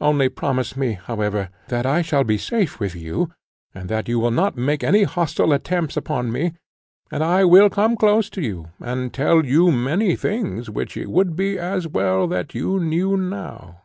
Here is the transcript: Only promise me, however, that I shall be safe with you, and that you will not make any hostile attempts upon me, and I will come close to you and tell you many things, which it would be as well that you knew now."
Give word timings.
Only 0.00 0.28
promise 0.28 0.76
me, 0.76 0.94
however, 0.94 1.50
that 1.68 1.86
I 1.86 2.02
shall 2.02 2.24
be 2.24 2.36
safe 2.36 2.80
with 2.80 2.96
you, 2.96 3.30
and 3.72 3.88
that 3.88 4.08
you 4.08 4.18
will 4.18 4.32
not 4.32 4.56
make 4.56 4.82
any 4.82 5.04
hostile 5.04 5.52
attempts 5.52 5.96
upon 5.96 6.32
me, 6.32 6.54
and 7.12 7.22
I 7.22 7.44
will 7.44 7.70
come 7.70 7.96
close 7.96 8.28
to 8.30 8.42
you 8.42 8.70
and 8.80 9.14
tell 9.14 9.44
you 9.46 9.70
many 9.70 10.16
things, 10.16 10.68
which 10.68 10.96
it 10.96 11.08
would 11.12 11.36
be 11.36 11.60
as 11.60 11.86
well 11.86 12.26
that 12.26 12.56
you 12.56 12.80
knew 12.80 13.16
now." 13.16 13.82